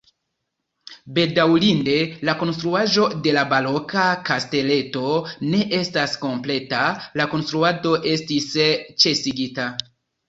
[1.17, 1.97] Bedaŭrinde
[2.29, 5.13] la konstruaĵo de la baroka kasteleto
[5.51, 6.83] ne estas kompleta,
[7.23, 8.51] la konstruado estis
[9.05, 9.69] ĉesigita.